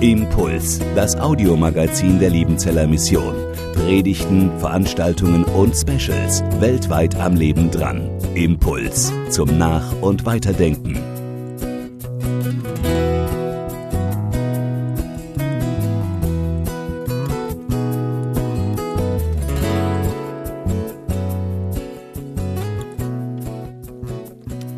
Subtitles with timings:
[0.00, 3.34] Impuls, das Audiomagazin der Liebenzeller Mission.
[3.74, 8.08] Predigten, Veranstaltungen und Specials weltweit am Leben dran.
[8.34, 10.94] Impuls zum Nach- und Weiterdenken.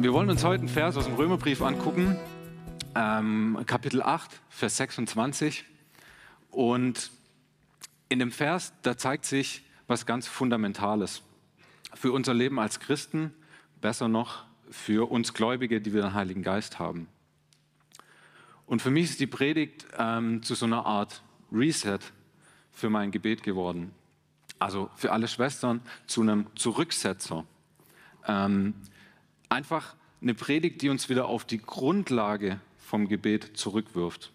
[0.01, 2.17] Wir wollen uns heute einen Vers aus dem Römerbrief angucken,
[2.95, 5.65] ähm, Kapitel 8, Vers 26.
[6.51, 7.11] Und
[8.09, 11.23] in dem Vers, da zeigt sich was ganz Fundamentales
[11.95, 13.33] für unser Leben als Christen,
[13.81, 17.09] besser noch für uns Gläubige, die wir den Heiligen Geist haben.
[18.67, 21.23] Und für mich ist die Predigt ähm, zu so einer Art
[21.53, 21.99] Reset
[22.73, 23.93] für mein Gebet geworden.
[24.59, 27.45] Also für alle Schwestern zu einem Zurücksetzer.
[28.27, 28.75] Ähm,
[29.49, 34.33] einfach eine Predigt, die uns wieder auf die Grundlage vom Gebet zurückwirft.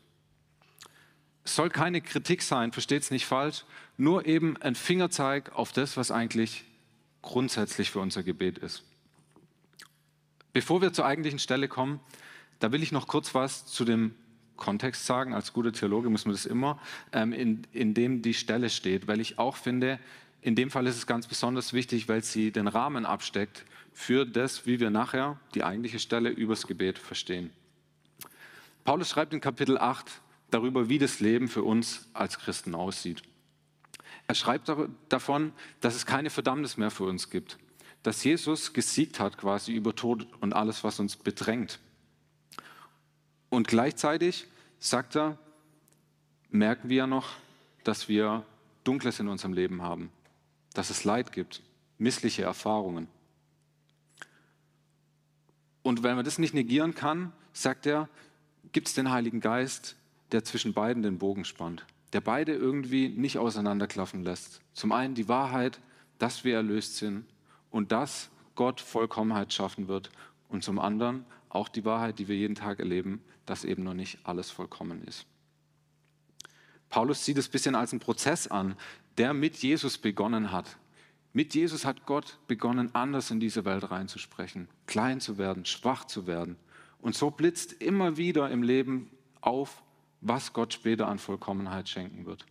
[1.44, 3.63] Es soll keine Kritik sein, versteht es nicht falsch,
[3.98, 6.65] nur eben ein Fingerzeig auf das, was eigentlich
[7.21, 8.84] grundsätzlich für unser Gebet ist.
[10.54, 11.99] Bevor wir zur eigentlichen Stelle kommen,
[12.60, 14.13] da will ich noch kurz was zu dem
[14.57, 15.34] Kontext sagen.
[15.34, 16.79] Als guter Theologe muss man das immer,
[17.13, 19.99] ähm, in, in dem die Stelle steht, weil ich auch finde,
[20.41, 24.66] in dem Fall ist es ganz besonders wichtig, weil sie den Rahmen absteckt für das,
[24.66, 27.51] wie wir nachher die eigentliche Stelle übers Gebet verstehen.
[28.90, 33.21] Paulus schreibt in Kapitel 8 darüber, wie das Leben für uns als Christen aussieht.
[34.26, 34.68] Er schreibt
[35.09, 37.60] davon, dass es keine Verdammnis mehr für uns gibt,
[38.01, 41.77] dass Jesus gesiegt hat quasi über Tod und alles, was uns bedrängt.
[43.49, 44.48] Und gleichzeitig
[44.79, 45.37] sagt er,
[46.49, 47.34] merken wir ja noch,
[47.84, 48.43] dass wir
[48.85, 50.12] Dunkles in unserem Leben haben,
[50.73, 51.62] dass es Leid gibt,
[51.99, 53.07] missliche Erfahrungen.
[55.84, 58.10] Und wenn man das nicht negieren kann, sagt er,
[58.71, 59.95] gibt es den Heiligen Geist,
[60.31, 64.61] der zwischen beiden den Bogen spannt, der beide irgendwie nicht auseinanderklaffen lässt.
[64.73, 65.79] Zum einen die Wahrheit,
[66.19, 67.25] dass wir erlöst sind
[67.71, 70.11] und dass Gott Vollkommenheit schaffen wird
[70.49, 74.19] und zum anderen auch die Wahrheit, die wir jeden Tag erleben, dass eben noch nicht
[74.23, 75.25] alles vollkommen ist.
[76.89, 78.75] Paulus sieht es ein bisschen als einen Prozess an,
[79.17, 80.77] der mit Jesus begonnen hat.
[81.33, 86.25] Mit Jesus hat Gott begonnen, anders in diese Welt reinzusprechen, klein zu werden, schwach zu
[86.25, 86.57] werden.
[87.01, 89.09] Und so blitzt immer wieder im Leben
[89.41, 89.81] auf,
[90.21, 92.45] was Gott später an Vollkommenheit schenken wird.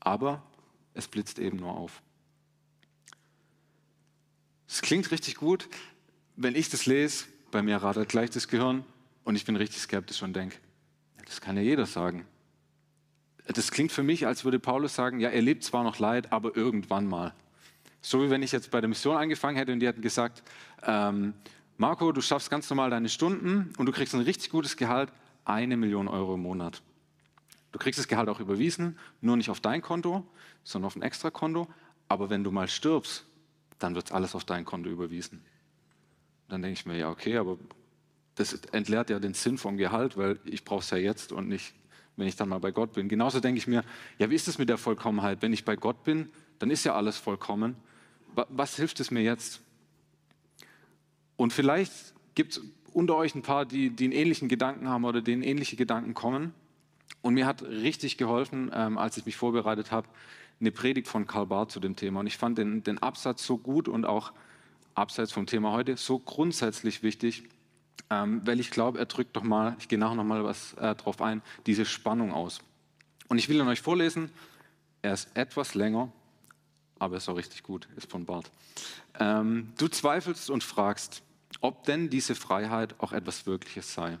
[0.00, 0.42] Aber
[0.94, 2.02] es blitzt eben nur auf.
[4.66, 5.68] Es klingt richtig gut,
[6.36, 8.84] wenn ich das lese, bei mir radelt gleich das Gehirn
[9.24, 10.56] und ich bin richtig skeptisch und denke,
[11.24, 12.26] das kann ja jeder sagen.
[13.46, 16.54] Das klingt für mich, als würde Paulus sagen, ja, er lebt zwar noch Leid, aber
[16.54, 17.34] irgendwann mal.
[18.02, 20.42] So wie wenn ich jetzt bei der Mission angefangen hätte und die hätten gesagt,
[20.82, 21.32] ähm,
[21.80, 25.12] Marco, du schaffst ganz normal deine Stunden und du kriegst ein richtig gutes Gehalt,
[25.44, 26.82] eine Million Euro im Monat.
[27.70, 30.26] Du kriegst das Gehalt auch überwiesen, nur nicht auf dein Konto,
[30.64, 31.68] sondern auf ein Extrakonto.
[32.08, 33.26] Aber wenn du mal stirbst,
[33.78, 35.40] dann wird alles auf dein Konto überwiesen.
[36.48, 37.58] Dann denke ich mir, ja, okay, aber
[38.34, 41.76] das entleert ja den Sinn vom Gehalt, weil ich brauche es ja jetzt und nicht,
[42.16, 43.08] wenn ich dann mal bei Gott bin.
[43.08, 43.84] Genauso denke ich mir,
[44.18, 45.42] ja, wie ist es mit der Vollkommenheit?
[45.42, 46.28] Wenn ich bei Gott bin,
[46.58, 47.76] dann ist ja alles vollkommen.
[48.34, 49.62] Was hilft es mir jetzt?
[51.38, 51.92] Und vielleicht
[52.34, 52.60] gibt es
[52.92, 56.52] unter euch ein paar, die, die einen ähnlichen Gedanken haben oder denen ähnliche Gedanken kommen.
[57.22, 60.08] Und mir hat richtig geholfen, ähm, als ich mich vorbereitet habe,
[60.60, 62.20] eine Predigt von Karl Barth zu dem Thema.
[62.20, 64.32] Und ich fand den, den Absatz so gut und auch
[64.94, 67.44] abseits vom Thema heute so grundsätzlich wichtig,
[68.10, 70.96] ähm, weil ich glaube, er drückt doch mal, ich gehe nachher noch mal was äh,
[70.96, 72.60] drauf ein, diese Spannung aus.
[73.28, 74.30] Und ich will ihn euch vorlesen.
[75.02, 76.10] Er ist etwas länger,
[76.98, 78.50] aber er ist auch richtig gut, ist von Barth.
[79.20, 81.22] Ähm, du zweifelst und fragst,
[81.60, 84.18] ob denn diese Freiheit auch etwas Wirkliches sei,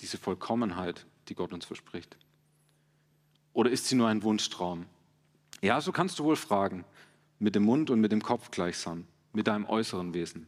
[0.00, 2.16] diese Vollkommenheit, die Gott uns verspricht.
[3.52, 4.86] Oder ist sie nur ein Wunschtraum?
[5.62, 6.84] Ja, so kannst du wohl fragen,
[7.38, 10.46] mit dem Mund und mit dem Kopf gleichsam, mit deinem äußeren Wesen.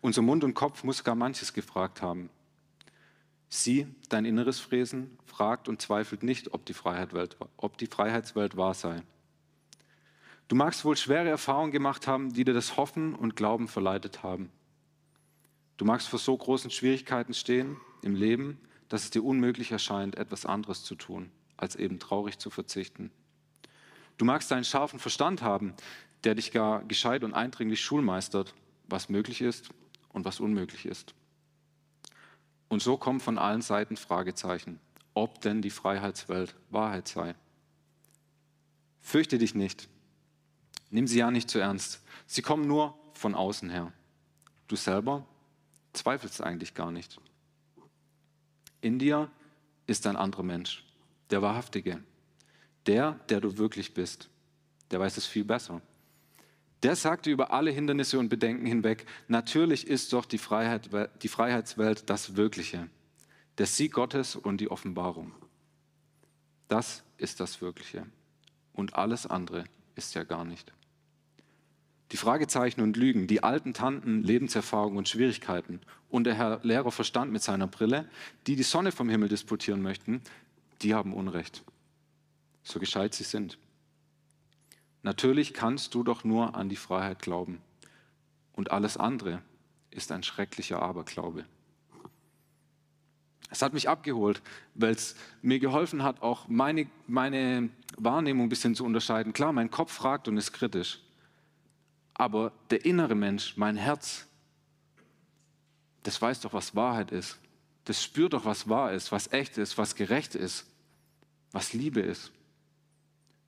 [0.00, 2.30] Unser Mund und Kopf muss gar manches gefragt haben.
[3.48, 8.74] Sie, dein inneres Fräsen, fragt und zweifelt nicht, ob die, Freiheit ob die Freiheitswelt wahr
[8.74, 9.02] sei.
[10.48, 14.50] Du magst wohl schwere Erfahrungen gemacht haben, die dir das Hoffen und Glauben verleitet haben.
[15.76, 20.44] Du magst vor so großen Schwierigkeiten stehen im Leben, dass es dir unmöglich erscheint, etwas
[20.44, 23.10] anderes zu tun, als eben traurig zu verzichten.
[24.18, 25.74] Du magst einen scharfen Verstand haben,
[26.24, 28.54] der dich gar gescheit und eindringlich schulmeistert,
[28.86, 29.70] was möglich ist
[30.10, 31.14] und was unmöglich ist.
[32.68, 34.78] Und so kommen von allen Seiten Fragezeichen,
[35.14, 37.34] ob denn die Freiheitswelt Wahrheit sei.
[39.00, 39.88] Fürchte dich nicht,
[40.92, 42.02] Nimm sie ja nicht zu ernst.
[42.26, 43.92] Sie kommen nur von außen her.
[44.68, 45.26] Du selber
[45.94, 47.18] zweifelst eigentlich gar nicht.
[48.82, 49.30] In dir
[49.86, 50.84] ist ein anderer Mensch,
[51.30, 52.02] der Wahrhaftige,
[52.86, 54.28] der, der du wirklich bist.
[54.90, 55.80] Der weiß es viel besser.
[56.82, 60.90] Der sagte über alle Hindernisse und Bedenken hinweg, natürlich ist doch die, Freiheit,
[61.22, 62.90] die Freiheitswelt das Wirkliche,
[63.56, 65.32] der Sieg Gottes und die Offenbarung.
[66.68, 68.04] Das ist das Wirkliche.
[68.74, 70.70] Und alles andere ist ja gar nicht.
[72.12, 75.80] Die Fragezeichen und Lügen, die alten Tanten, Lebenserfahrungen und Schwierigkeiten
[76.10, 78.06] und der Herr Lehrer Verstand mit seiner Brille,
[78.46, 80.20] die die Sonne vom Himmel disputieren möchten,
[80.82, 81.64] die haben Unrecht.
[82.62, 83.58] So gescheit sie sind.
[85.02, 87.62] Natürlich kannst du doch nur an die Freiheit glauben.
[88.52, 89.40] Und alles andere
[89.90, 91.46] ist ein schrecklicher Aberglaube.
[93.50, 94.42] Es hat mich abgeholt,
[94.74, 99.32] weil es mir geholfen hat, auch meine, meine Wahrnehmung ein bisschen zu unterscheiden.
[99.32, 101.00] Klar, mein Kopf fragt und ist kritisch.
[102.22, 104.28] Aber der innere Mensch, mein Herz,
[106.04, 107.40] das weiß doch, was Wahrheit ist.
[107.84, 110.70] Das spürt doch, was wahr ist, was echt ist, was gerecht ist,
[111.50, 112.30] was Liebe ist.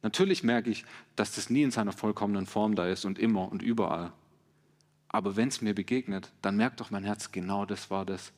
[0.03, 0.85] Natürlich merke ich,
[1.15, 4.13] dass das nie in seiner vollkommenen Form da ist und immer und überall.
[5.07, 8.33] Aber wenn es mir begegnet, dann merkt doch mein Herz, genau das war das.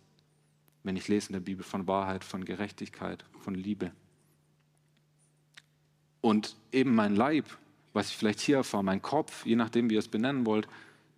[0.82, 3.90] Wenn ich lese in der Bibel von Wahrheit, von Gerechtigkeit, von Liebe.
[6.20, 7.46] Und eben mein Leib,
[7.96, 10.69] was ich vielleicht hier erfahre, mein Kopf, je nachdem, wie ihr es benennen wollt,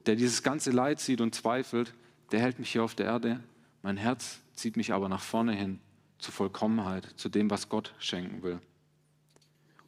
[0.07, 1.93] der dieses ganze Leid sieht und zweifelt,
[2.31, 3.41] der hält mich hier auf der Erde.
[3.83, 5.81] Mein Herz zieht mich aber nach vorne hin,
[6.19, 8.61] zur Vollkommenheit, zu dem, was Gott schenken will.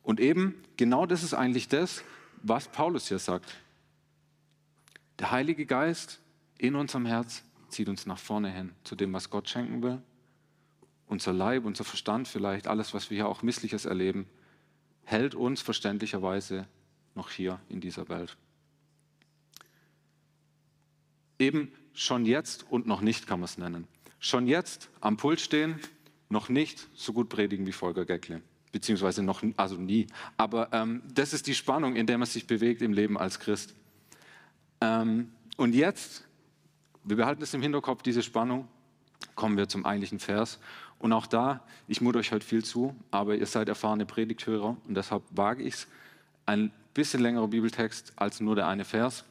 [0.03, 2.03] Und eben genau das ist eigentlich das,
[2.43, 3.55] was Paulus hier sagt.
[5.21, 6.21] Der Heilige Geist
[6.59, 10.03] in unserem Herz zieht uns nach vorne hin zu dem, was Gott schenken will.
[11.07, 14.27] Unser Leib, unser Verstand vielleicht, alles, was wir hier auch Missliches erleben,
[15.05, 16.67] hält uns verständlicherweise
[17.15, 18.37] noch hier in dieser Welt.
[21.39, 23.87] Eben schon jetzt und noch nicht kann man es nennen.
[24.19, 25.81] Schon jetzt am Pult stehen,
[26.29, 28.43] noch nicht so gut predigen wie Volker Geckle
[28.73, 30.07] beziehungsweise noch, also nie.
[30.37, 33.75] Aber ähm, das ist die Spannung, in der man sich bewegt im Leben als Christ.
[34.81, 36.25] Ähm, und jetzt,
[37.05, 38.69] wir behalten es im Hinterkopf, diese Spannung,
[39.35, 40.59] kommen wir zum eigentlichen Vers.
[40.99, 44.95] Und auch da, ich mute euch heute viel zu, aber ihr seid erfahrene Predigthörer und
[44.95, 45.89] deshalb wage ich es,
[46.47, 49.25] ein bisschen längerer Bibeltext als nur der eine Vers,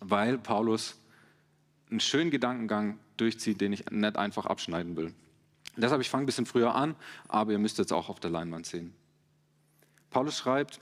[0.00, 0.98] weil Paulus
[1.90, 5.14] einen schönen Gedankengang durchzieht, den ich nicht einfach abschneiden will.
[5.76, 6.94] Deshalb, ich fange ein bisschen früher an,
[7.28, 8.94] aber ihr müsst jetzt auch auf der Leinwand sehen.
[10.10, 10.80] Paulus schreibt,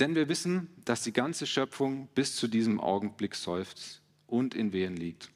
[0.00, 4.96] denn wir wissen, dass die ganze Schöpfung bis zu diesem Augenblick seufzt und in Wehen
[4.96, 5.30] liegt,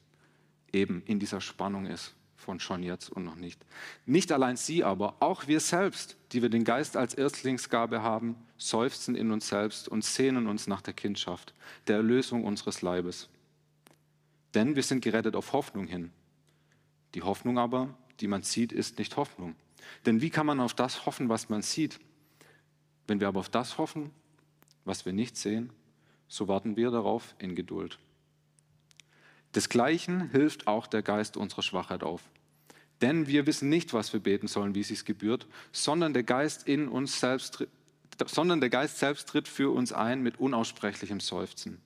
[0.71, 3.59] eben in dieser Spannung ist von schon jetzt und noch nicht.
[4.05, 9.15] Nicht allein sie, aber auch wir selbst, die wir den Geist als Erstlingsgabe haben, seufzen
[9.15, 11.53] in uns selbst und sehnen uns nach der Kindschaft,
[11.87, 13.29] der Erlösung unseres Leibes.
[14.53, 16.11] Denn wir sind gerettet auf Hoffnung hin.
[17.15, 19.55] Die Hoffnung aber die man sieht, ist nicht Hoffnung.
[20.05, 21.99] Denn wie kann man auf das hoffen, was man sieht?
[23.07, 24.11] Wenn wir aber auf das hoffen,
[24.85, 25.71] was wir nicht sehen,
[26.27, 27.99] so warten wir darauf in Geduld.
[29.55, 32.21] Desgleichen hilft auch der Geist unserer Schwachheit auf.
[33.01, 36.67] Denn wir wissen nicht, was wir beten sollen, wie es sich gebührt, sondern der Geist
[36.67, 37.67] in uns selbst,
[38.25, 41.81] sondern der Geist selbst tritt für uns ein mit unaussprechlichem Seufzen.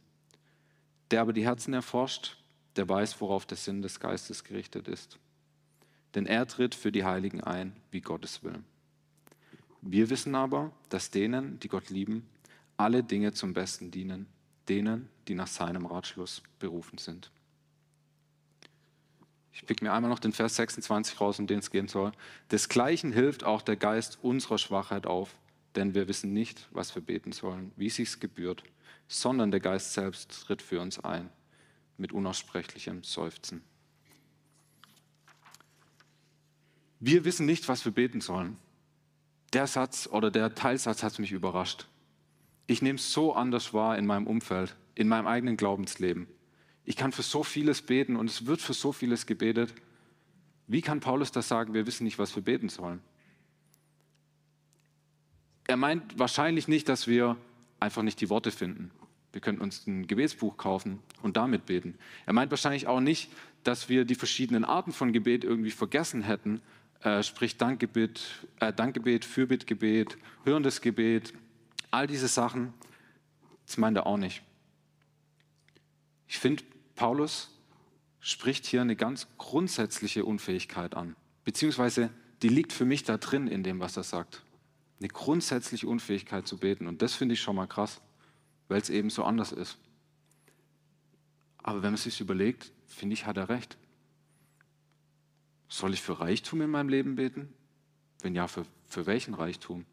[1.12, 2.38] Der aber die Herzen erforscht,
[2.76, 5.18] der weiß, worauf der Sinn des Geistes gerichtet ist
[6.18, 8.64] denn er tritt für die Heiligen ein, wie Gottes will.
[9.82, 12.28] Wir wissen aber, dass denen, die Gott lieben,
[12.76, 14.26] alle Dinge zum Besten dienen,
[14.68, 17.32] denen, die nach seinem Ratschluss berufen sind.
[19.58, 22.12] Ich pick mir einmal noch den Vers 26 raus, um den es gehen soll.
[22.52, 25.36] Desgleichen hilft auch der Geist unserer Schwachheit auf,
[25.76, 28.62] denn wir wissen nicht, was wir beten sollen, wie es sich gebührt,
[29.08, 31.32] sondern der Geist selbst tritt für uns ein
[31.98, 33.64] mit unaussprechlichem Seufzen.
[37.00, 38.58] Wir wissen nicht, was wir beten sollen.
[39.54, 41.88] Der Satz oder der Teilsatz hat mich überrascht.
[42.68, 46.28] Ich nehme es so anders wahr in meinem Umfeld, in meinem eigenen Glaubensleben.
[46.88, 49.72] Ich kann für so vieles beten und es wird für so vieles gebetet.
[50.66, 53.02] Wie kann Paulus das sagen, wir wissen nicht, was wir beten sollen?
[55.68, 57.38] Er meint wahrscheinlich nicht, dass wir
[57.80, 58.90] einfach nicht die Worte finden.
[59.34, 61.96] Wir könnten uns ein Gebetsbuch kaufen und damit beten.
[62.26, 63.30] Er meint wahrscheinlich auch nicht,
[63.64, 66.62] dass wir die verschiedenen Arten von Gebet irgendwie vergessen hätten
[67.04, 68.22] äh, sprich Dankgebet,
[68.60, 71.34] äh, Dankgebet, Fürbittgebet, hörendes Gebet,
[71.92, 72.74] all diese Sachen,
[73.66, 74.42] das meint er auch nicht.
[76.28, 76.64] Ich finde,
[76.98, 77.52] Paulus
[78.20, 82.10] spricht hier eine ganz grundsätzliche Unfähigkeit an, beziehungsweise
[82.42, 84.44] die liegt für mich da drin in dem, was er sagt.
[85.00, 86.88] Eine grundsätzliche Unfähigkeit zu beten.
[86.88, 88.02] Und das finde ich schon mal krass,
[88.68, 89.78] weil es eben so anders ist.
[91.58, 93.78] Aber wenn man sich überlegt, finde ich, hat er recht.
[95.70, 97.54] Soll ich für Reichtum in meinem Leben beten?
[98.22, 99.86] Wenn ja, für, für welchen Reichtum?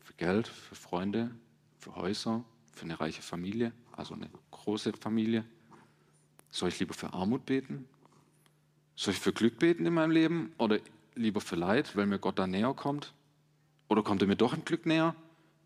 [0.00, 1.30] Für Geld, für Freunde,
[1.78, 5.44] für Häuser, für eine reiche Familie, also eine große Familie?
[6.50, 7.86] Soll ich lieber für Armut beten?
[8.96, 10.80] Soll ich für Glück beten in meinem Leben oder
[11.14, 13.12] lieber für Leid, weil mir Gott da näher kommt?
[13.88, 15.14] Oder kommt er mir doch im Glück näher,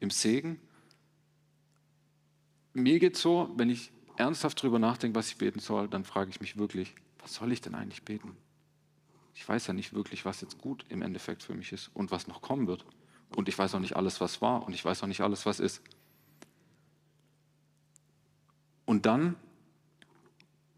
[0.01, 0.61] im Segen?
[2.73, 6.41] Mir geht so, wenn ich ernsthaft darüber nachdenke, was ich beten soll, dann frage ich
[6.41, 8.37] mich wirklich, was soll ich denn eigentlich beten?
[9.35, 12.29] Ich weiß ja nicht wirklich, was jetzt gut im Endeffekt für mich ist und was
[12.29, 12.85] noch kommen wird.
[13.35, 15.59] Und ich weiß auch nicht alles, was war und ich weiß auch nicht alles, was
[15.59, 15.83] ist.
[18.85, 19.37] Und dann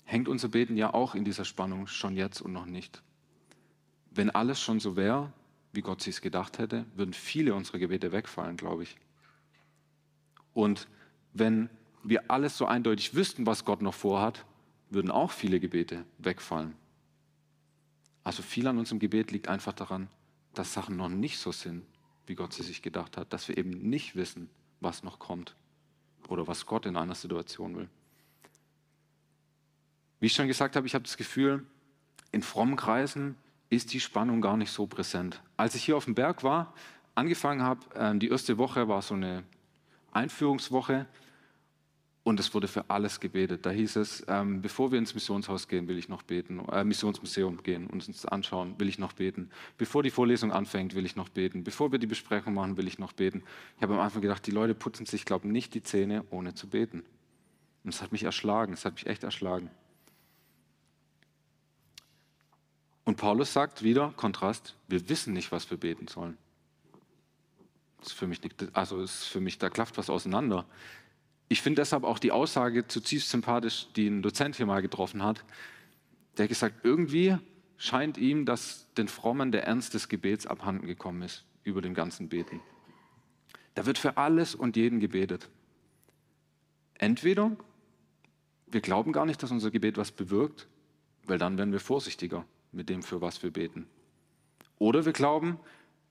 [0.05, 3.03] hängt unser Beten ja auch in dieser Spannung schon jetzt und noch nicht.
[4.11, 5.33] Wenn alles schon so wäre,
[5.73, 8.97] wie Gott sich es gedacht hätte, würden viele unserer Gebete wegfallen, glaube ich.
[10.53, 10.87] Und
[11.33, 11.69] wenn
[12.05, 14.45] wir alles so eindeutig wüssten, was Gott noch vorhat,
[14.91, 16.75] würden auch viele Gebete wegfallen.
[18.23, 20.09] Also viel an unserem Gebet liegt einfach daran,
[20.55, 21.85] dass Sachen noch nicht so sind,
[22.27, 24.49] wie Gott sie sich gedacht hat, dass wir eben nicht wissen,
[24.81, 25.57] was noch kommt
[26.29, 27.89] oder was Gott in einer Situation will.
[30.25, 31.67] Wie ich schon gesagt habe, ich habe das Gefühl,
[32.33, 33.35] in frommen Kreisen
[33.69, 35.43] ist die Spannung gar nicht so präsent.
[35.59, 36.73] Als ich hier auf dem Berg war,
[37.15, 39.43] angefangen habe, ähm, die erste Woche war so eine
[40.13, 41.05] Einführungswoche
[42.23, 43.67] und es wurde für alles gebetet.
[43.67, 47.63] Da hieß es, ähm, bevor wir ins Missionshaus gehen, will ich noch beten, äh, Missionsmuseum
[47.63, 49.51] gehen und uns anschauen, will ich noch beten.
[49.77, 51.65] Bevor die Vorlesung anfängt, will ich noch beten.
[51.65, 53.43] Bevor wir die Besprechung machen, will ich noch beten.
[53.77, 56.55] Ich habe am Anfang gedacht, die Leute putzen sich, glaube ich, nicht die Zähne, ohne
[56.55, 57.05] zu beten.
[57.85, 59.69] Und es hat mich erschlagen, es hat mich echt erschlagen.
[63.05, 66.39] Und Paulus sagt wieder, Kontrast, wir wissen nicht, was wir beten sollen.
[67.99, 70.65] Das ist für mich, nicht, also ist für mich, da klafft was auseinander.
[71.49, 75.45] Ich finde deshalb auch die Aussage zutiefst sympathisch, die ein Dozent hier mal getroffen hat.
[76.37, 77.37] Der hat gesagt, irgendwie
[77.77, 82.29] scheint ihm, dass den Frommen der Ernst des Gebets abhanden gekommen ist über dem ganzen
[82.29, 82.61] Beten.
[83.75, 85.51] Da wird für alles und jeden gebetet.
[86.95, 87.57] Entweder
[88.67, 90.67] wir glauben gar nicht, dass unser Gebet was bewirkt,
[91.27, 93.87] weil dann werden wir vorsichtiger mit dem, für was wir beten.
[94.79, 95.59] Oder wir glauben,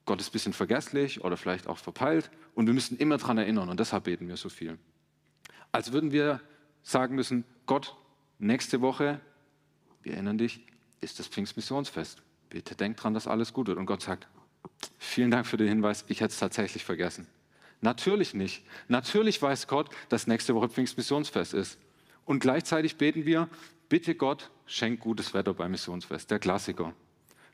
[0.06, 3.68] Gott ist ein bisschen vergesslich oder vielleicht auch verpeilt und wir müssen immer daran erinnern
[3.68, 4.78] und deshalb beten wir so viel.
[5.72, 6.40] Als würden wir
[6.82, 7.96] sagen müssen, Gott,
[8.38, 9.20] nächste Woche,
[10.02, 10.60] wir erinnern dich,
[11.00, 12.22] ist das Pfingstmissionsfest.
[12.50, 13.78] Bitte denk dran, dass alles gut wird.
[13.78, 14.28] Und Gott sagt,
[14.98, 17.26] vielen Dank für den Hinweis, ich hätte es tatsächlich vergessen.
[17.80, 18.64] Natürlich nicht.
[18.88, 21.78] Natürlich weiß Gott, dass nächste Woche Pfingstmissionsfest ist.
[22.24, 23.48] Und gleichzeitig beten wir,
[23.94, 26.92] bitte Gott, schenk gutes Wetter beim Missionsfest, der Klassiker.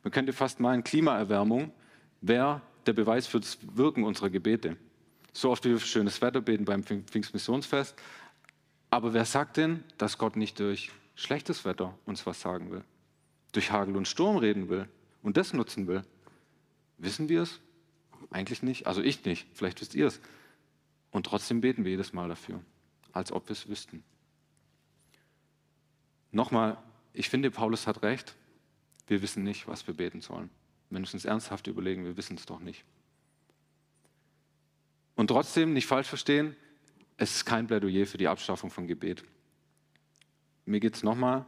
[0.03, 1.71] Man könnte fast meinen, Klimaerwärmung
[2.23, 4.79] wäre der Beweis für das Wirken unserer Gebete.
[5.35, 7.95] So oft wie wir für schönes Wetter beten beim Pfingstmissionsfest.
[8.89, 12.85] Aber wer sagt denn, dass Gott nicht durch schlechtes Wetter uns was sagen will?
[13.53, 14.89] Durch Hagel und Sturm reden will
[15.23, 16.05] und das nutzen will?
[16.97, 17.61] Wissen wir es?
[18.31, 18.87] Eigentlich nicht.
[18.87, 19.47] Also ich nicht.
[19.53, 20.23] Vielleicht wisst ihr es.
[21.11, 22.63] Und trotzdem beten wir jedes Mal dafür,
[23.13, 24.03] als ob wir es wüssten.
[26.33, 26.77] Nochmal,
[27.13, 28.37] ich finde, Paulus hat recht.
[29.07, 30.51] Wir wissen nicht, was wir beten sollen.
[30.91, 32.85] Wenn wir uns ernsthaft überlegen, wir wissen es doch nicht.
[35.17, 36.57] Und trotzdem, nicht falsch verstehen,
[37.17, 39.25] es ist kein Plädoyer für die Abschaffung von Gebet.
[40.65, 41.45] Mir geht es nochmal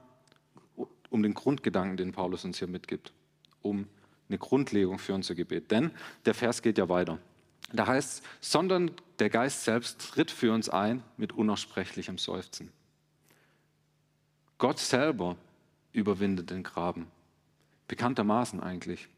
[1.11, 3.13] um den Grundgedanken, den Paulus uns hier mitgibt,
[3.61, 3.87] um
[4.29, 5.71] eine Grundlegung für unser Gebet.
[5.71, 5.91] Denn
[6.25, 7.19] der Vers geht ja weiter.
[7.73, 12.71] Da heißt es, sondern der Geist selbst tritt für uns ein mit unaussprechlichem Seufzen.
[14.63, 15.37] Gott selber
[15.93, 17.09] überwindet den Graben.
[17.89, 19.09] Bekanntermaßen eigentlich.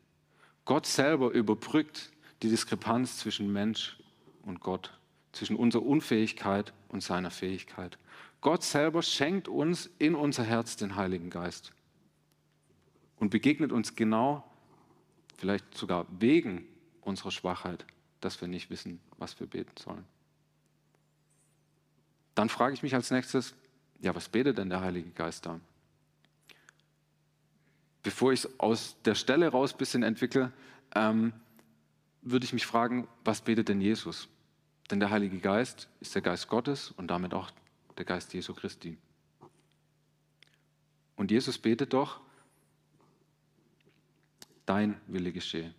[0.65, 3.99] Gott selber überbrückt die Diskrepanz zwischen Mensch
[4.45, 4.99] und Gott,
[5.33, 7.99] zwischen unserer Unfähigkeit und seiner Fähigkeit.
[8.41, 11.75] Gott selber schenkt uns in unser Herz den Heiligen Geist
[13.17, 14.51] und begegnet uns genau,
[15.37, 16.67] vielleicht sogar wegen
[17.03, 17.85] unserer Schwachheit,
[18.23, 20.07] dass wir nicht wissen, was wir beten sollen.
[22.35, 23.55] Dann frage ich mich als nächstes,
[24.01, 25.61] ja, was betet denn der Heilige Geist da?
[28.03, 30.53] Bevor ich es aus der Stelle raus ein bisschen entwickle,
[30.95, 31.33] ähm,
[32.23, 34.29] würde ich mich fragen, was betet denn Jesus?
[34.91, 37.51] Denn der Heilige Geist ist der Geist Gottes und damit auch
[37.97, 38.99] der Geist Jesu Christi.
[41.17, 42.21] Und Jesus betet doch,
[44.67, 45.75] dein Wille geschehe.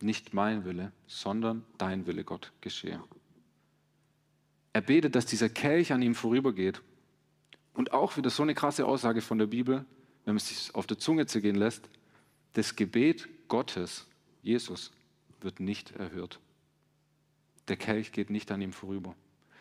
[0.00, 3.02] Nicht mein Wille, sondern dein Wille, Gott, geschehe.
[4.72, 6.82] Er betet, dass dieser Kelch an ihm vorübergeht.
[7.74, 9.84] Und auch wieder so eine krasse Aussage von der Bibel,
[10.24, 11.88] wenn man es sich auf der Zunge zergehen lässt,
[12.52, 14.06] das Gebet Gottes,
[14.42, 14.92] Jesus,
[15.40, 16.38] wird nicht erhört.
[17.68, 19.14] Der Kelch geht nicht an ihm vorüber,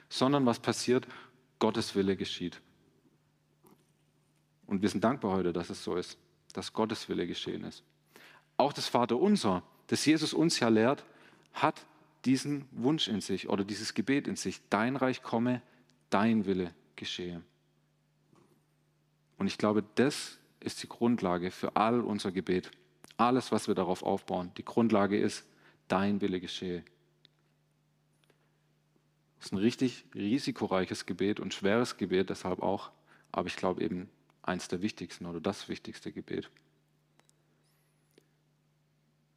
[0.09, 1.07] sondern was passiert?
[1.59, 2.59] Gottes Wille geschieht.
[4.65, 6.17] Und wir sind dankbar heute, dass es so ist,
[6.53, 7.83] dass Gottes Wille geschehen ist.
[8.57, 11.05] Auch das Vaterunser, das Jesus uns ja lehrt,
[11.53, 11.85] hat
[12.25, 14.61] diesen Wunsch in sich oder dieses Gebet in sich.
[14.69, 15.61] Dein Reich komme,
[16.09, 17.41] dein Wille geschehe.
[19.37, 22.71] Und ich glaube, das ist die Grundlage für all unser Gebet.
[23.17, 24.51] Alles, was wir darauf aufbauen.
[24.57, 25.45] Die Grundlage ist,
[25.87, 26.83] dein Wille geschehe.
[29.37, 32.91] Das ist ein richtig risikoreiches Gebet und schweres Gebet, deshalb auch,
[33.31, 34.07] aber ich glaube eben
[34.43, 36.51] eins der wichtigsten oder das wichtigste Gebet.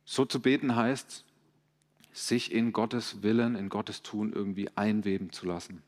[0.04, 1.24] So zu beten heißt,
[2.14, 5.82] sich in Gottes Willen, in Gottes Tun irgendwie einweben zu lassen.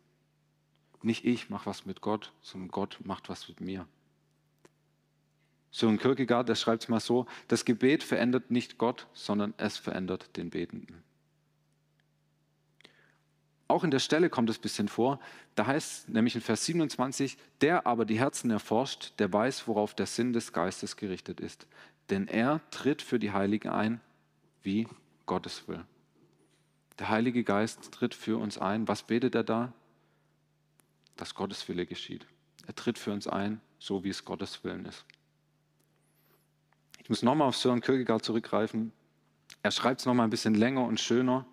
[1.02, 3.86] Nicht ich mache was mit Gott, sondern Gott macht was mit mir.
[5.70, 10.36] Sören Kierkegaard, der schreibt es mal so, das Gebet verändert nicht Gott, sondern es verändert
[10.36, 11.02] den Betenden.
[13.68, 15.20] Auch in der Stelle kommt es ein bisschen vor,
[15.54, 19.94] da heißt es nämlich in Vers 27, der aber die Herzen erforscht, der weiß, worauf
[19.94, 21.66] der Sinn des Geistes gerichtet ist.
[22.10, 24.00] Denn er tritt für die Heiligen ein,
[24.62, 24.88] wie
[25.26, 25.84] Gottes will.
[26.98, 28.88] Der Heilige Geist tritt für uns ein.
[28.88, 29.72] Was betet er da?
[31.16, 32.26] Dass Gottes Wille geschieht.
[32.66, 35.04] Er tritt für uns ein, so wie es Gottes Willen ist.
[36.98, 38.92] Ich muss nochmal auf Sören Kierkegaard zurückgreifen.
[39.62, 41.46] Er schreibt es nochmal ein bisschen länger und schöner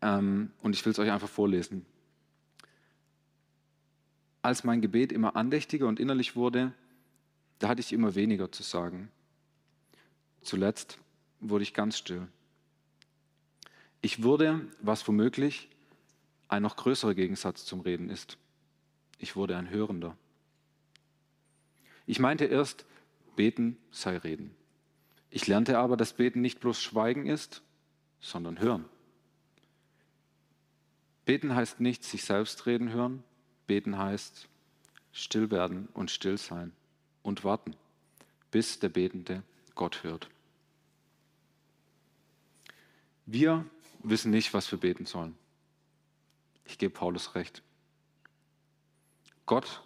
[0.00, 1.84] ähm, und ich will es euch einfach vorlesen.
[4.42, 6.72] Als mein Gebet immer andächtiger und innerlich wurde,
[7.58, 9.10] da hatte ich immer weniger zu sagen.
[10.40, 10.98] Zuletzt
[11.40, 12.28] wurde ich ganz still.
[14.02, 15.68] Ich wurde, was womöglich
[16.48, 18.38] ein noch größerer Gegensatz zum Reden ist.
[19.18, 20.16] Ich wurde ein Hörender.
[22.06, 22.86] Ich meinte erst,
[23.34, 24.54] beten sei reden.
[25.30, 27.62] Ich lernte aber, dass beten nicht bloß Schweigen ist,
[28.20, 28.84] sondern Hören.
[31.24, 33.24] Beten heißt nicht sich selbst reden hören,
[33.66, 34.48] beten heißt
[35.12, 36.72] still werden und still sein
[37.22, 37.74] und warten,
[38.50, 39.42] bis der Betende
[39.74, 40.28] Gott hört.
[43.26, 43.64] Wir
[44.02, 45.36] wissen nicht, was wir beten sollen.
[46.64, 47.62] Ich gebe Paulus recht.
[49.44, 49.82] Gott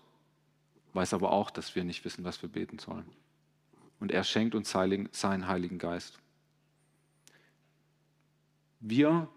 [0.93, 3.07] weiß aber auch, dass wir nicht wissen, was wir beten sollen.
[3.99, 6.19] Und er schenkt uns seinen Heiligen Geist.
[8.81, 9.29] Wir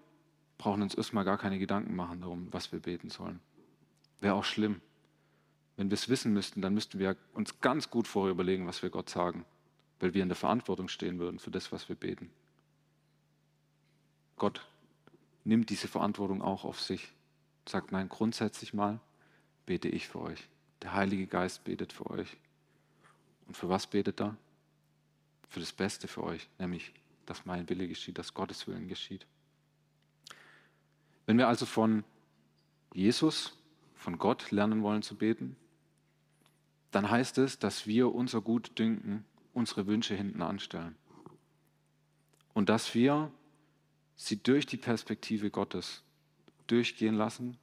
[0.58, 3.40] brauchen uns erstmal gar keine Gedanken machen darum, was wir beten sollen.
[4.22, 4.82] Wäre auch schlimm.
[5.76, 8.90] Wenn wir es wissen müssten, dann müssten wir uns ganz gut vorher überlegen, was wir
[8.90, 9.46] Gott sagen,
[10.00, 12.30] weil wir in der Verantwortung stehen würden für das, was wir beten.
[14.44, 14.60] Gott
[15.46, 17.14] nimmt diese Verantwortung auch auf sich.
[17.66, 19.00] Sagt, nein, grundsätzlich mal
[19.66, 20.50] bete ich für euch.
[20.82, 22.36] Der Heilige Geist betet für euch.
[23.48, 24.36] Und für was betet er?
[25.48, 26.92] Für das Beste für euch, nämlich,
[27.26, 29.26] dass mein Wille geschieht, dass Gottes Willen geschieht.
[31.26, 32.04] Wenn wir also von
[32.94, 33.58] Jesus,
[33.96, 35.56] von Gott lernen wollen zu beten,
[36.92, 40.98] dann heißt es, dass wir unser Gutdünken, unsere Wünsche hinten anstellen.
[42.54, 43.32] Und dass wir
[44.16, 46.04] sie durch die Perspektive Gottes
[46.68, 47.58] durchgehen lassen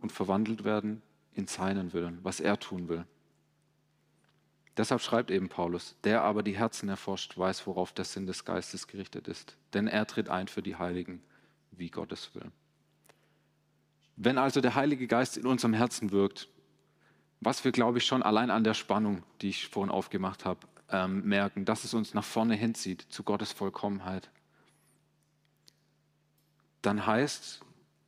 [0.00, 1.02] und verwandelt werden
[1.34, 3.04] in seinen Willen, was er tun will.
[4.76, 8.86] Deshalb schreibt eben Paulus, der aber die Herzen erforscht, weiß, worauf der Sinn des Geistes
[8.86, 9.56] gerichtet ist.
[9.74, 11.22] Denn er tritt ein für die Heiligen,
[11.72, 12.50] wie Gottes will.
[14.16, 16.48] Wenn also der Heilige Geist in unserem Herzen wirkt,
[17.40, 21.24] was wir, glaube ich, schon allein an der Spannung, die ich vorhin aufgemacht habe, ähm,
[21.24, 24.30] merken, dass es uns nach vorne hinzieht zu Gottes Vollkommenheit,
[26.82, 27.60] dann heißt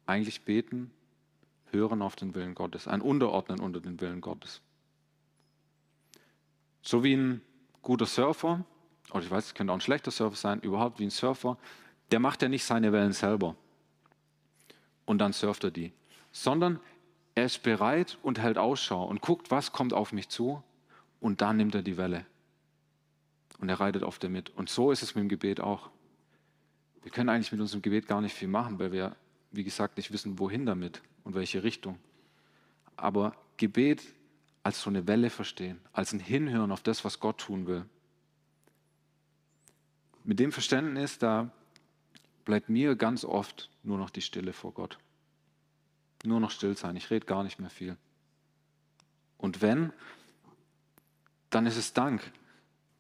[0.07, 0.91] eigentlich beten,
[1.71, 4.61] hören auf den Willen Gottes, ein Unterordnen unter den Willen Gottes.
[6.83, 7.41] So wie ein
[7.81, 8.65] guter Surfer,
[9.11, 11.57] oder ich weiß, es könnte auch ein schlechter Surfer sein, überhaupt wie ein Surfer,
[12.11, 13.57] der macht ja nicht seine Wellen selber
[15.07, 15.93] und dann surft er die,
[16.31, 16.81] sondern
[17.35, 20.63] er ist bereit und hält Ausschau und guckt, was kommt auf mich zu
[21.21, 22.27] und dann nimmt er die Welle
[23.63, 24.51] und er reitet auf der mit.
[24.51, 25.91] Und so ist es mit dem Gebet auch.
[27.03, 29.17] Wir können eigentlich mit unserem Gebet gar nicht viel machen, weil wir,
[29.51, 31.99] wie gesagt, nicht wissen, wohin damit und welche Richtung.
[32.97, 34.03] Aber Gebet
[34.63, 37.85] als so eine Welle verstehen, als ein Hinhören auf das, was Gott tun will.
[40.25, 41.51] Mit dem Verständnis, da
[42.45, 44.99] bleibt mir ganz oft nur noch die Stille vor Gott.
[46.25, 47.97] Nur noch still sein, ich rede gar nicht mehr viel.
[49.37, 49.93] Und wenn,
[51.51, 52.33] dann ist es Dank.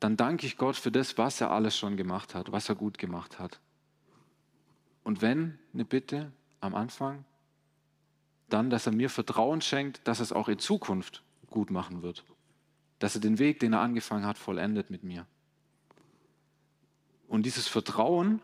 [0.00, 2.98] Dann danke ich Gott für das, was er alles schon gemacht hat, was er gut
[2.98, 3.60] gemacht hat.
[5.04, 7.24] Und wenn eine Bitte am Anfang,
[8.48, 12.24] dann, dass er mir Vertrauen schenkt, dass er es auch in Zukunft gut machen wird.
[12.98, 15.26] Dass er den Weg, den er angefangen hat, vollendet mit mir.
[17.28, 18.42] Und dieses Vertrauen,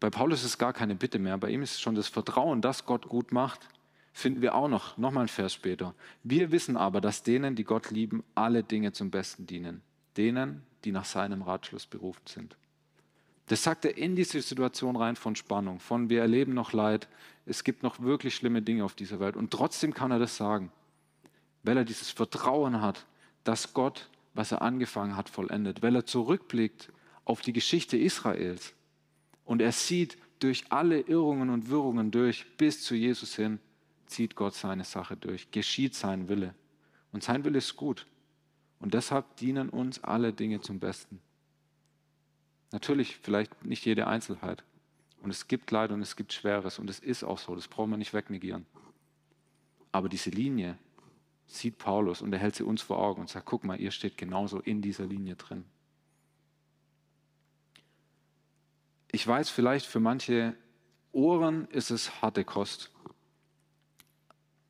[0.00, 2.60] bei Paulus ist es gar keine Bitte mehr, bei ihm ist es schon das Vertrauen,
[2.60, 3.68] dass Gott gut macht,
[4.12, 5.94] finden wir auch noch, nochmal ein Vers später.
[6.22, 9.82] Wir wissen aber, dass denen, die Gott lieben, alle Dinge zum Besten dienen.
[10.16, 12.56] Denen, die nach seinem Ratschluss berufen sind.
[13.48, 17.08] Das sagt er in diese Situation rein von Spannung, von wir erleben noch Leid,
[17.46, 19.36] es gibt noch wirklich schlimme Dinge auf dieser Welt.
[19.36, 20.70] Und trotzdem kann er das sagen,
[21.62, 23.06] weil er dieses Vertrauen hat,
[23.44, 26.92] dass Gott, was er angefangen hat, vollendet, weil er zurückblickt
[27.24, 28.74] auf die Geschichte Israels
[29.44, 33.58] und er sieht durch alle Irrungen und Wirrungen durch bis zu Jesus hin,
[34.06, 36.54] zieht Gott seine Sache durch, geschieht sein Wille.
[37.12, 38.06] Und sein Wille ist gut.
[38.78, 41.20] Und deshalb dienen uns alle Dinge zum Besten.
[42.70, 44.62] Natürlich vielleicht nicht jede Einzelheit.
[45.22, 47.90] Und es gibt Leid und es gibt Schweres und es ist auch so, das brauchen
[47.90, 48.66] wir nicht wegnegieren.
[49.90, 50.78] Aber diese Linie
[51.46, 54.16] sieht Paulus und er hält sie uns vor Augen und sagt, guck mal, ihr steht
[54.16, 55.64] genauso in dieser Linie drin.
[59.10, 60.54] Ich weiß, vielleicht für manche
[61.12, 62.90] Ohren ist es harte Kost.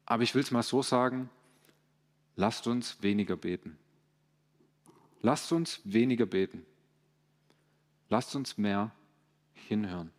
[0.07, 1.29] Aber ich will es mal so sagen,
[2.37, 3.77] lasst uns weniger beten.
[5.21, 6.65] Lasst uns weniger beten.
[8.09, 8.93] Lasst uns mehr
[9.53, 10.11] hinhören.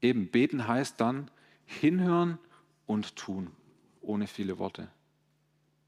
[0.00, 1.30] Eben, beten heißt dann
[1.64, 2.38] hinhören
[2.86, 3.50] und tun,
[4.00, 4.88] ohne viele Worte.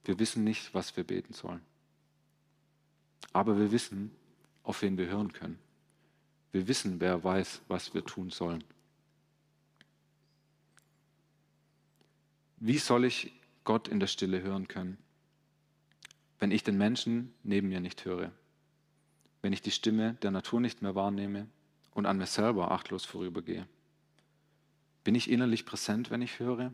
[0.04, 1.60] Wir wissen nicht, was wir beten sollen.
[3.32, 4.10] Aber wir wissen,
[4.62, 5.58] auf wen wir hören können.
[6.52, 8.64] Wir wissen, wer weiß, was wir tun sollen.
[12.56, 13.32] Wie soll ich
[13.64, 14.96] Gott in der Stille hören können,
[16.38, 18.32] wenn ich den Menschen neben mir nicht höre?
[19.46, 21.46] Wenn ich die Stimme der Natur nicht mehr wahrnehme
[21.94, 23.68] und an mir selber achtlos vorübergehe?
[25.04, 26.72] Bin ich innerlich präsent, wenn ich höre?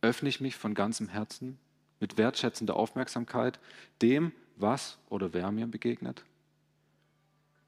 [0.00, 1.58] Öffne ich mich von ganzem Herzen
[2.00, 3.60] mit wertschätzender Aufmerksamkeit
[4.00, 6.24] dem, was oder wer mir begegnet?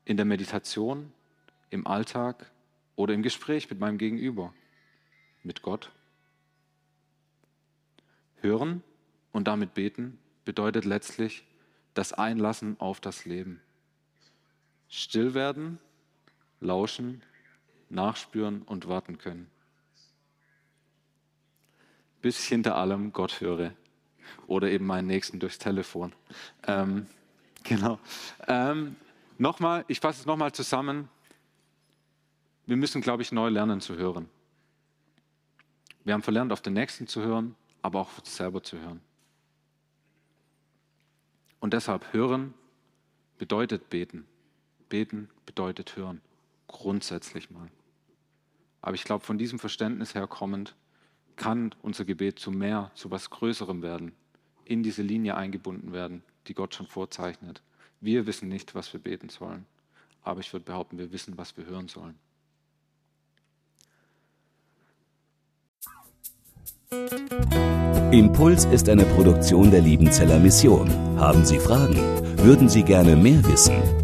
[0.06, 1.12] In der Meditation,
[1.68, 2.50] im Alltag
[2.96, 4.54] oder im Gespräch mit meinem Gegenüber,
[5.42, 5.92] mit Gott?
[8.40, 8.82] Hören
[9.30, 11.44] und damit beten bedeutet letztlich
[11.92, 13.60] das Einlassen auf das Leben.
[14.96, 15.80] Still werden,
[16.60, 17.24] lauschen,
[17.90, 19.50] nachspüren und warten können.
[22.22, 23.72] Bis ich hinter allem Gott höre.
[24.46, 26.12] Oder eben meinen Nächsten durchs Telefon.
[26.68, 27.08] Ähm,
[27.64, 27.98] genau.
[28.46, 28.94] Ähm,
[29.36, 31.08] nochmal, ich fasse es nochmal zusammen.
[32.64, 34.28] Wir müssen, glaube ich, neu lernen zu hören.
[36.04, 39.00] Wir haben verlernt, auf den Nächsten zu hören, aber auch auf uns selber zu hören.
[41.58, 42.54] Und deshalb hören
[43.38, 44.28] bedeutet beten.
[44.88, 46.20] Beten bedeutet hören,
[46.68, 47.68] grundsätzlich mal.
[48.82, 50.76] Aber ich glaube, von diesem Verständnis her kommend
[51.36, 54.12] kann unser Gebet zu mehr, zu was Größerem werden,
[54.64, 57.62] in diese Linie eingebunden werden, die Gott schon vorzeichnet.
[58.00, 59.66] Wir wissen nicht, was wir beten sollen,
[60.22, 62.18] aber ich würde behaupten, wir wissen, was wir hören sollen.
[68.12, 70.88] Impuls ist eine Produktion der Liebenzeller Mission.
[71.18, 71.96] Haben Sie Fragen?
[72.38, 74.03] Würden Sie gerne mehr wissen?